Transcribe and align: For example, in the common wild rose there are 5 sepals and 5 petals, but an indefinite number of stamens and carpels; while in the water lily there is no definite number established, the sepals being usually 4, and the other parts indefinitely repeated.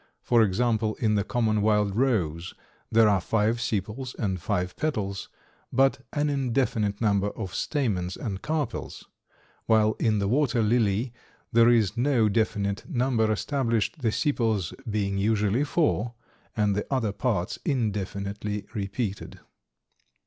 For 0.23 0.41
example, 0.41 0.95
in 0.95 1.13
the 1.13 1.23
common 1.23 1.61
wild 1.61 1.95
rose 1.95 2.55
there 2.91 3.07
are 3.07 3.21
5 3.21 3.61
sepals 3.61 4.15
and 4.15 4.41
5 4.41 4.75
petals, 4.75 5.29
but 5.71 5.99
an 6.11 6.27
indefinite 6.27 6.99
number 6.99 7.29
of 7.29 7.53
stamens 7.53 8.17
and 8.17 8.41
carpels; 8.41 9.05
while 9.67 9.93
in 9.99 10.17
the 10.17 10.27
water 10.27 10.63
lily 10.63 11.13
there 11.51 11.69
is 11.69 11.97
no 11.97 12.27
definite 12.29 12.89
number 12.89 13.31
established, 13.31 13.99
the 13.99 14.11
sepals 14.11 14.73
being 14.89 15.19
usually 15.19 15.63
4, 15.63 16.15
and 16.57 16.75
the 16.75 16.91
other 16.91 17.11
parts 17.11 17.59
indefinitely 17.63 18.65
repeated. 18.73 19.39